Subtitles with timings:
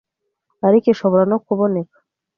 [0.67, 1.97] ariko ishobora no kuboneka